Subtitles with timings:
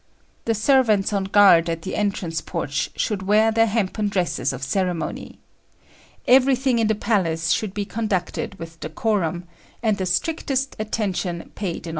[0.45, 5.37] The servants on guard at the entrance porch should wear their hempen dresses of ceremony.
[6.27, 9.43] Everything in the palace should be conducted with decorum,
[9.83, 11.87] and the strictest attention paid in all things.